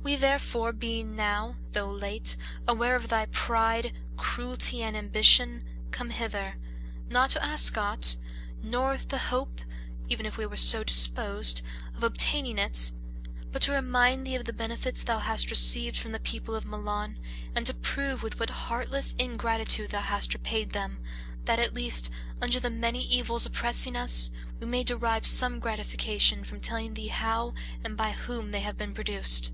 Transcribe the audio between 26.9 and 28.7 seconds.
thee how and by whom they